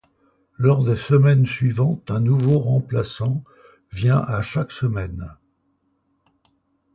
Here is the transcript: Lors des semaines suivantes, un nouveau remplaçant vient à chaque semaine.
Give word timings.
Lors 0.57 0.83
des 0.83 0.95
semaines 0.95 1.45
suivantes, 1.45 2.09
un 2.09 2.21
nouveau 2.21 2.57
remplaçant 2.57 3.43
vient 3.91 4.17
à 4.17 4.41
chaque 4.41 4.71
semaine. 4.71 5.37